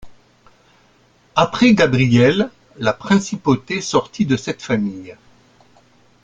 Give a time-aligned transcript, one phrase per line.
[1.35, 5.15] Après Gabriel, la principauté sortit de cette famille.